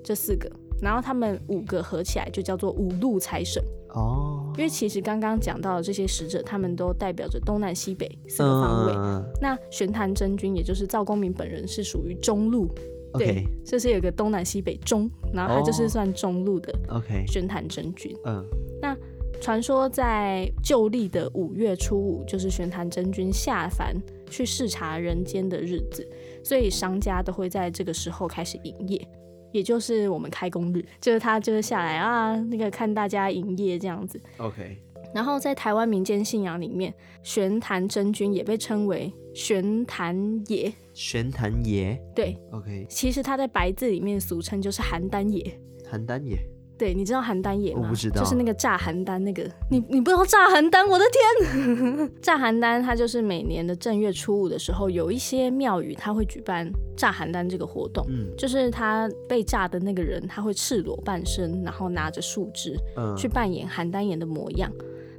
[0.03, 4.53] 这四个，然后他们五个合起来就叫做五路财神哦。
[4.57, 8.93] 因为其实刚刚讲到的这些使者，他们都代表着东南西北四个方位。
[8.97, 12.69] 嗯、那玄坛真君，也就是赵公明本人，是属于中路。
[13.15, 16.75] 对，这是有个东南西北中，然后他就是算中路的。
[16.89, 18.15] OK，玄坛真君。
[18.27, 18.45] 嗯，
[18.83, 18.97] 那
[19.41, 23.97] 传说在旧历的五月初五，就是玄坛真君下凡
[24.29, 26.07] 去视察人间的日子。
[26.49, 29.09] 所以商家都会在这个时候开始营业，
[29.53, 34.19] 也就是我们开工日，就是他就是下来啊，那个看大家营业这样子。
[34.39, 34.79] OK。
[35.15, 40.73] 然后在台湾民间信仰里面，玄坛真君也被称为玄坛爷。
[40.95, 42.01] 玄坛爷。
[42.15, 42.35] 对。
[42.51, 42.87] OK。
[42.89, 45.61] 其实他在白字里面俗称就是邯郸爷。
[45.93, 46.39] 邯郸爷。
[46.79, 47.81] 对，你知道邯郸野吗？
[47.83, 50.89] 我不知道，就是那个炸邯郸那个，你你不知道炸邯郸？
[50.89, 52.11] 我的天！
[52.23, 64.73] 炸邯郸，它就是每年的正月初五的时候，有一些庙宇它会举办炸邯郸这个活动，嗯，就是他被炸的那个人，他会赤裸半身，然后拿着树枝，嗯，去扮演邯郸爷的模样。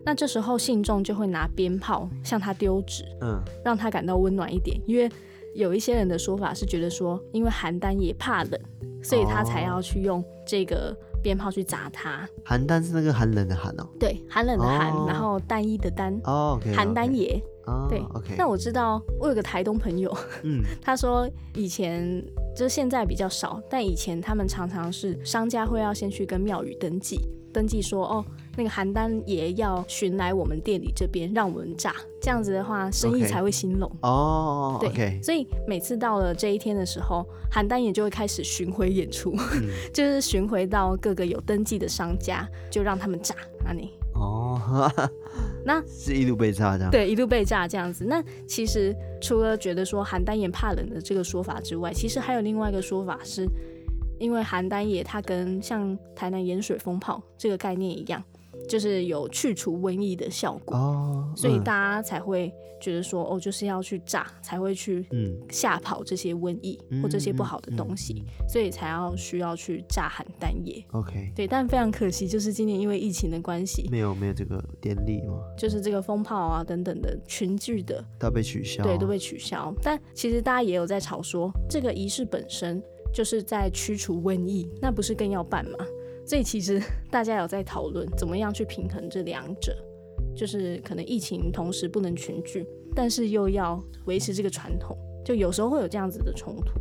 [0.06, 4.80] 那这时候信众就会拿鞭炮向他丢纸，嗯，让他感到温暖一点。
[4.88, 5.12] 因为
[5.54, 8.58] 有一些人的说法是觉得说，因为邯郸也怕冷，
[9.04, 10.98] 所以他才要去用这个。
[11.21, 17.41] 鞭炮去砸他，邯郸是那个寒冷的寒哦，对，寒冷的寒，然后单一的单，哦，邯郸爷，
[17.89, 18.36] 对，OK。
[18.38, 22.23] 那我知道，我有个台东朋友，嗯， 他说以前
[22.55, 27.19] 就是现在比较少，但以前他们常常是商家会要先去跟庙宇登记。
[27.51, 28.25] 登记说哦，
[28.60, 34.78] 那个邯郸爷要巡来我们店里这边，让我们炸，这样子的话生意才会兴隆哦。
[34.82, 35.24] 对，okay.
[35.24, 43.91] 所以每次到了这一天的时候，邯郸爷就会开始巡回演出，嗯、 就是巡回到各个有登记的商家，就让他们炸那里。
[44.15, 44.91] 哦，
[45.63, 46.91] 那是一路被炸这样。
[46.91, 48.04] 对，一路被炸这样子。
[48.04, 53.48] 那其实除了觉得说邯郸爷怕冷的这个说法之外，其实还有另外一个说法是。
[54.22, 58.22] 因为邯郸爷他跟像台南盐水风炮这个概念一样，
[58.67, 65.06] 就是有去除瘟疫的效果哦，嗯、所以大家才会觉得说，哦，就是要去炸，才会去
[65.50, 70.84] 吓跑这些瘟疫、嗯、或这些不好的东西，所以才要需要去炸邯郸爷。
[70.91, 75.39] OK，对，但非常可惜，就是今年因为疫情的关系，没有没有这个典礼吗？
[75.58, 79.74] 就是这个风炮啊等等的群聚的都被取消，对，都被取消。
[79.82, 82.82] 但其实大家也有在吵说，这个仪式本身
[83.13, 85.78] 就是在驱除瘟疫，那不是更要办吗？
[86.30, 89.76] 所以其实大家有在讨论怎么样去平衡这两者，
[90.36, 92.63] 就是可能疫情同时不能群聚，
[92.94, 96.80] 但是又要维持这个传统，就有时候会有这样子的冲突。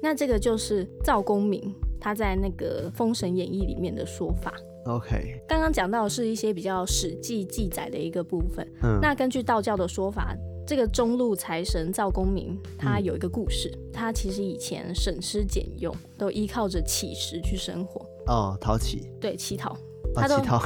[0.00, 4.54] 那这个就是赵公明他在那个《封神演义》里面的说法。
[4.86, 8.64] OK，刚刚讲到的是一些比较史记记载的一个部分。
[8.84, 18.06] 嗯，那根据道教的说法，这个中路财神赵公明他有一个故事，嗯、他其实以前省吃俭用，都依靠着乞食去生活。
[18.32, 19.76] 哦，讨乞，对，乞讨，
[20.14, 20.58] 他都讨。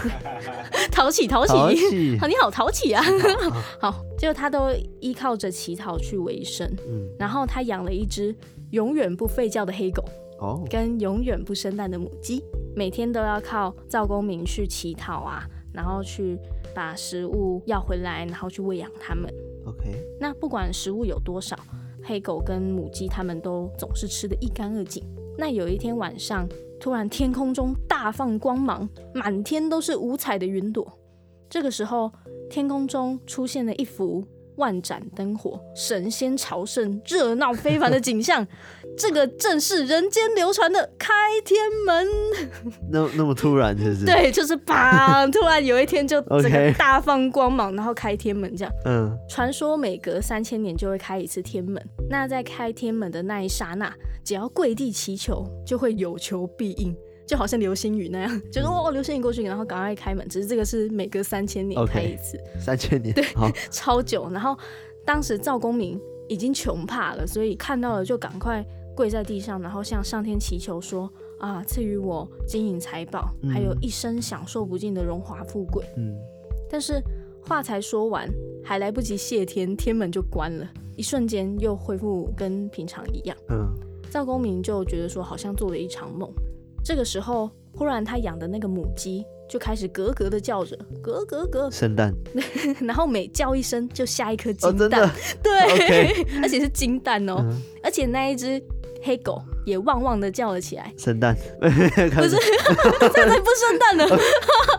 [1.10, 1.52] 乞讨乞，
[2.18, 3.02] 好，你好讨乞啊，
[3.80, 8.34] 好，就他都依靠着乞讨去维生，嗯，然后他养了一只
[8.70, 10.04] 永远不吠叫的黑狗，
[10.38, 12.40] 哦，跟永远不生蛋的母鸡，
[12.76, 16.38] 每天都要靠赵公明去乞讨啊，然后去
[16.72, 19.28] 把食物要回来，然后去喂养他们
[19.66, 21.58] ，OK，那不管食物有多少，
[22.04, 25.02] 黑狗跟母鸡它们都总是吃得一干二净。
[25.38, 30.86] 那有一天晚上，突然天空中大放光芒，满天都是五彩的云朵。
[31.48, 32.12] 这个时候，
[32.50, 38.46] 天空中出现了一幅万盏灯火、神仙朝圣、热闹非凡的景象。
[38.96, 41.12] 这个正是人间流传的开
[41.44, 42.06] 天门。
[42.90, 45.30] 那那么突然，就是 对，就是砰！
[45.30, 48.72] 突然有一天就整个大放光芒，然后开天门这样。
[48.86, 51.82] 嗯，传说每隔三千年就会开一次天门。
[52.08, 53.92] 那在开天门的那一刹那，
[54.24, 60.26] 只要跪地祈求，就会有求必应，就好像流星雨那样， 就是哦，流星雨过去，然后赶快开门。
[60.28, 63.24] 只是这个是每隔三千年开一次，okay, 三千年，对，
[63.70, 64.28] 超久。
[64.30, 64.56] 然后
[65.04, 71.10] 当时赵公明已经穷怕了，所以看到了就赶快跪在地上，然后向上天祈求说
[71.40, 75.84] 啊，赐予我金银财宝，嗯、还有一生享受不尽的荣华富贵。
[75.96, 76.14] 嗯，
[76.70, 77.02] 但是
[77.42, 78.28] 话才说完，
[78.64, 83.36] 还来不及谢天，天门就关了，一瞬间又恢复跟平常一样。
[83.50, 83.66] 嗯。
[84.08, 86.32] 赵公明就觉得说，好像做了一场梦。
[86.86, 92.14] 这个时候，忽然他养的那个母鸡就开始咯咯的叫着，咯咯咯，生蛋。
[92.80, 95.10] 然后每叫一声就下一颗金蛋，哦、
[95.42, 96.26] 对，Okay.
[96.40, 97.38] 而且是金蛋哦。
[97.40, 98.62] 嗯、而且那一只
[99.02, 101.36] 黑狗也汪汪的叫了起来，生蛋。
[101.60, 102.36] 不是，
[103.14, 104.18] 现在不生蛋了。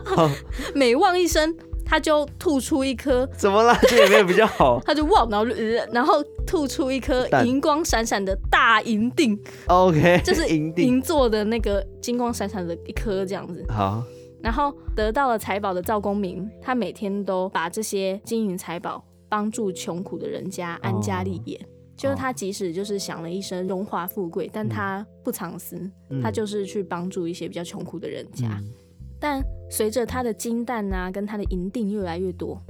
[0.06, 0.30] 好
[0.74, 1.54] 每汪一声。
[1.88, 3.78] 他就吐出一颗，怎么啦？
[3.88, 4.78] 这也没有比较好。
[4.84, 5.46] 他就哇，然后
[5.90, 9.38] 然后吐出一颗银光闪闪的大银锭。
[9.68, 13.64] OK，这是银银做的那个金光闪闪的一颗这样子。
[13.70, 14.02] 好，
[14.42, 21.56] 然后得到了财宝的赵公明，他每天都把这些金银财宝帮助穷苦的人家安家立业。
[21.56, 21.66] Oh.
[21.96, 25.76] 就是他即使就是享了一生荣华富贵，但他不藏私，
[26.10, 28.46] 嗯、他就是去帮助一些比较穷苦的人家。
[28.60, 28.72] 嗯
[29.20, 32.60] 但随着他的金蛋啊，跟他的银锭越来越多，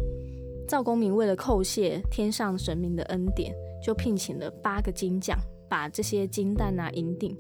[0.66, 7.36] 赵公明为了叩谢天上神明的恩典，就聘请了八个金匠，把这些金蛋啊、银锭，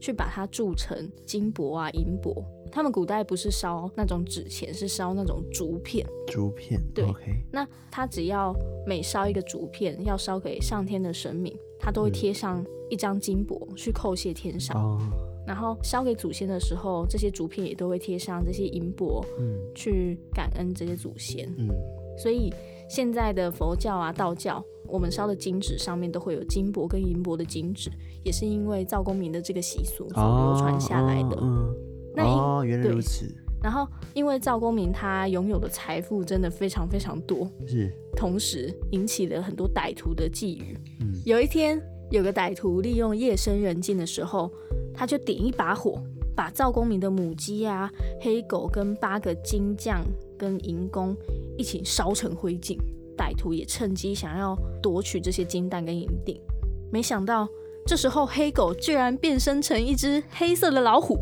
[0.00, 2.44] 去把它铸成金箔啊、银箔。
[2.72, 6.06] 他们古代不是烧那种纸钱，是烧那种竹片。
[6.28, 7.04] 竹片，对。
[7.04, 7.42] Okay.
[7.50, 8.54] 那他只要
[8.86, 14.76] 每烧一个竹片，要烧给上天的神明，他都会贴上一张金箔，去叩谢天上。
[14.76, 15.00] 哦
[15.50, 21.68] 然后烧给祖先的时候，这些竹片也都会贴上这些银箔，嗯，去感恩这些祖先，嗯。
[22.16, 22.54] 所以
[22.88, 27.90] 现在的佛教啊、道教，我们烧的金纸上面都会有金箔跟银箔的金纸，
[28.22, 31.36] 也是因为赵公明的这个习俗所流传下来的。
[31.42, 31.74] 嗯，
[32.14, 33.26] 那哦，原来如此。
[33.60, 33.84] 然后
[34.14, 40.76] 因为赵公明他拥有的财富真的非常非常多，是，同时引起了很多歹徒的觊觎。
[41.00, 41.82] 嗯，有一天
[42.12, 44.48] 有个歹徒利用夜深人静的时候。
[45.00, 45.98] 他就点一把火，
[46.36, 50.04] 把赵公明的母鸡啊、黑狗跟八个金匠
[50.36, 51.16] 跟银工
[51.56, 52.76] 一起烧成灰烬。
[53.16, 56.38] 歹徒也趁机想要夺取这些金蛋跟银锭，
[56.92, 57.48] 没想到
[57.86, 61.16] 这时候黑狗居然变身成一只黑色的老虎，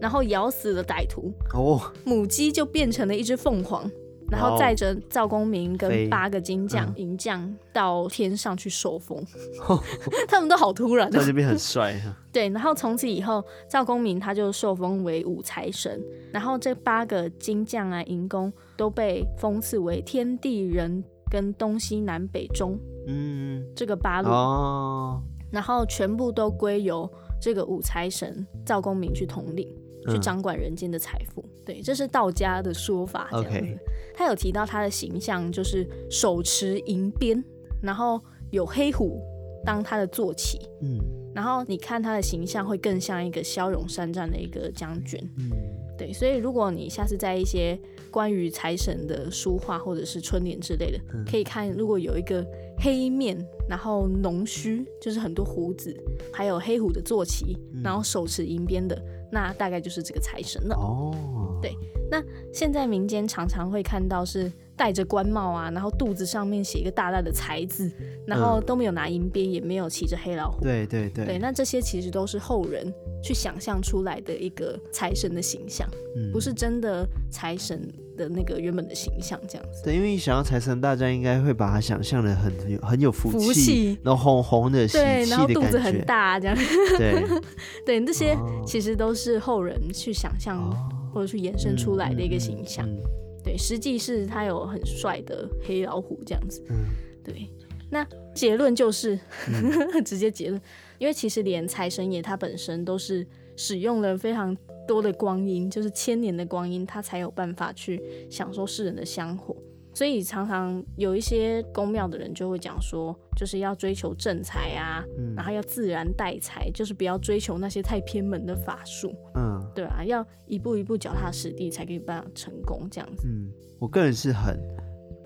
[0.00, 1.32] 然后咬死了歹徒。
[1.54, 3.90] 哦，母鸡就变成了一只凤凰。
[4.30, 9.22] 然后载着赵公明跟八个金将、银将到天上去受封，
[9.68, 9.78] 嗯、
[10.26, 11.10] 他们都好突然。
[11.10, 12.14] 在这边很帅哈。
[12.32, 16.02] 对，然后从此以后，赵公明他就受封为五财神，
[16.32, 25.22] 然后这八个金将啊、银工都被封赐为天地人跟东西南北中，嗯，这个八路哦，
[25.52, 27.08] 然后全部都归由
[27.40, 29.68] 这个五财神赵公明去统领。
[30.08, 31.42] 去掌管人间的财富。
[31.42, 33.28] 嗯、对，这是道家的说法。
[33.30, 33.78] 这样子，Okay.
[34.14, 37.42] 他有提到他的形象就是手持银鞭，
[37.82, 39.20] 然后有黑虎
[39.64, 40.58] 当他的坐骑。
[40.82, 40.98] 嗯，
[41.34, 45.18] 然后你看他的形象会更像一个骁勇善战的一个将军。
[45.38, 45.50] 嗯，
[45.98, 47.78] 对，所以如果你下次在一些
[48.10, 52.46] 关于财神的书画或者是春联之类的，嗯、可以看如果有一个
[52.78, 53.36] 黑面，
[53.68, 55.92] 然后浓须，就是很多胡子，
[56.32, 58.96] 还有黑虎的坐骑，嗯、然后手持银鞭的，
[59.34, 60.76] 那大概就是这个财神了。
[60.76, 61.76] 哦，对，
[62.08, 62.22] 那
[62.52, 67.90] 现在民间常常会看到是戴着官帽啊，然后肚子上面写一个大大的财字，
[68.26, 70.62] 然后都没有拿银鞭，也没有骑着黑老虎。
[70.62, 79.82] 对对对，对，那这些其实都是后人去想象出来的一个财神的形象，嗯、不是真的财神的那个原本的形象这样子。
[79.84, 83.98] 对，因为想要财神，大家应该会把它想象的很有很有福气，福气。
[84.02, 86.56] 然后红红的，对，然后肚子很大这样。
[86.98, 87.24] 对，
[87.86, 90.68] 对，那些其实都是后人去想象
[91.12, 92.84] 或者去延伸出来的一个形象。
[92.88, 96.64] 嗯嗯嗯对，实际是他有很帅的黑老虎这样子。
[96.70, 96.86] 嗯，
[97.22, 97.48] 对。
[97.90, 99.16] 那结论就是，
[99.46, 100.60] 嗯、 直接结论，
[100.98, 103.24] 因为其实连财神爷他本身都是
[103.56, 104.56] 使用了非常
[104.88, 109.54] 多的光阴，就是千年的光阴，他才有办法去享受世人的香火。
[109.94, 119.14] 所以常常有一些公庙的人就会讲说，就是要追求正财啊，嗯、然后要自然带财，就是不要追求那些太偏门的法术。
[119.36, 123.28] 嗯，对啊，要一步一步脚踏实地才可以办法成功这样子。
[123.28, 124.60] 嗯，我个人是很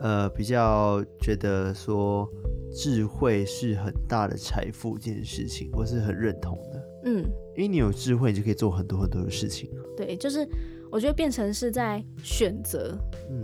[0.00, 2.28] 呃比较觉得说
[2.70, 6.88] 智慧是很大的财富这件事情，我是很认同的。
[7.06, 7.24] 嗯，
[7.56, 9.70] 因为你有智慧，你就可以做很多很多的事情。
[9.96, 10.46] 对，就是。
[10.91, 12.97] 我觉得变成是在选择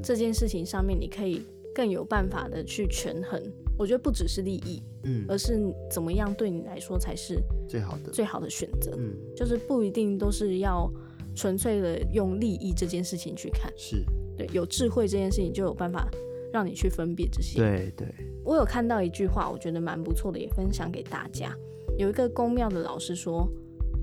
[0.02, 1.42] 这件事情上面，你可以
[1.74, 3.40] 更有办法的去权衡。
[3.76, 8.94] 我觉得不只是利益，嗯，而是怎么样对你来说才是最好的最好的选择。
[8.96, 10.90] 嗯，就是不一定都是要
[11.34, 13.72] 纯粹的用利益这件事情去看。
[13.76, 14.04] 是，
[14.36, 16.08] 对，有智慧这件事情就有办法
[16.52, 17.58] 让你去分辨这些。
[17.58, 18.06] 对对。
[18.44, 21.52] 我有看到一句话，我觉得蛮不错的，也分享给大家。
[21.98, 23.50] 有一个公庙的老师说。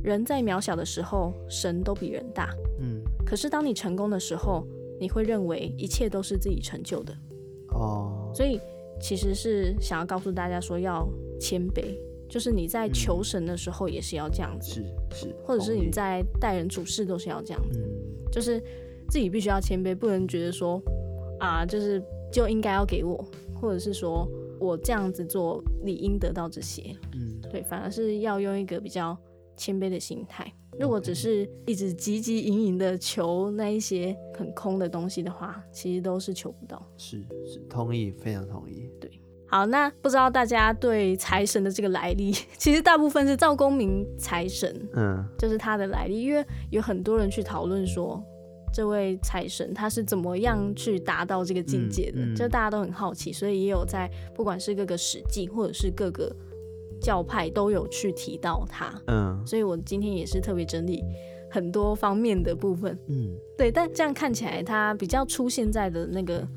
[0.03, 2.49] 人在渺小的时候，神都比人大。
[2.79, 2.90] 嗯，
[3.31, 4.67] 可是当你成功的时候，
[4.99, 7.17] 你会认为一切都是自己成就的。
[7.69, 8.59] 哦，所以
[8.99, 11.07] 其实是想要告诉大家说，要
[11.39, 18.61] 谦卑，就是你在求神的时候也是要这样子，是是，或者是你在待人处事都是要这样子，嗯，就是
[19.09, 20.81] 自己必须要谦卑，不能觉得说
[21.39, 22.03] 啊，就是
[22.33, 23.25] 就应该要给我，
[23.55, 24.29] 或者是说
[24.59, 26.93] 我这样子做理应得到这些。
[27.13, 29.17] 嗯，对，反而是要用一个比较。
[29.61, 36.83] 谦卑的心态，如果只是一直汲汲营营的求那一些很空的东西的话，其实都是求不到。
[36.97, 38.89] 是是，同意，非常同意。
[38.99, 48.19] 对，好，那不知道大家对财神的这个来历， 其实大部分是赵公明财神，嗯，就是他的来历，因为有很多人去讨论说，
[48.73, 56.35] 这位财神他是怎么样去达到这个境界的，嗯嗯、就大家都很好奇，所以也有在不管是各个史记或者是各个。
[57.01, 61.03] 教派都有去提到他，嗯，所以我今天也是特别整理
[61.49, 66.47] 很多方面的部分，嗯，对，但这样看起来，他比较出现在的那个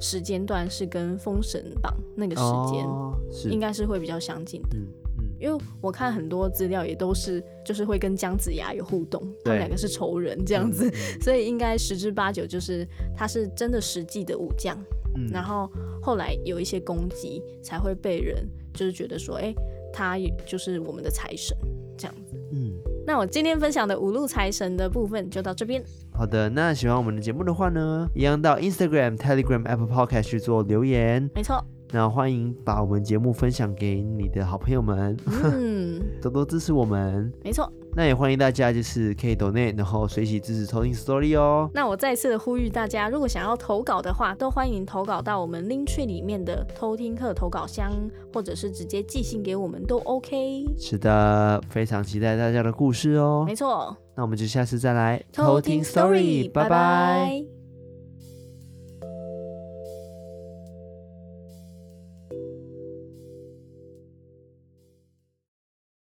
[0.00, 2.42] 时间段是跟《封神榜》那个时
[2.72, 3.18] 间，哦，
[3.50, 4.86] 应该是会比较相近的，嗯
[5.18, 12.86] 嗯，因为我看很多资料也都是就是会跟姜子牙有互动，他们两个是仇人这样子，嗯，所以应该十之八九就是
[13.16, 14.78] 他是真的实际的武将，
[15.16, 15.68] 嗯，然后
[16.02, 19.52] 后来有一些攻击才会被人就是觉得说，哎。
[19.96, 21.56] 他也就是我们的财神，
[21.96, 22.36] 这样子。
[22.52, 22.70] 嗯，
[23.06, 25.82] 那我今天分享的五路财神的部分就到这边。
[26.12, 31.30] 好的，那喜欢我们的节目的话呢，一样到 Instagram、Telegram、Apple Podcast 去做留言。
[31.34, 31.64] 没错。
[31.92, 37.32] 那欢迎把我们节目分享给你的好朋友们，嗯， 多多支持我们。
[37.44, 37.70] 没错。
[37.94, 41.70] 那也欢迎大家就是可以 donate，然后随喜支持偷听 story 哦。
[41.72, 47.90] 那我再次的呼吁大家，如果想要投稿的话，都欢迎投稿到我们 Linktree 里面的偷听课投稿箱，
[48.34, 50.66] 或者是直接寄信给我们都 OK。
[50.76, 53.44] 是的，非常期待大家的故事哦。
[53.46, 53.96] 没错。
[54.14, 57.55] 那我们就下次再来偷听 story，拜拜。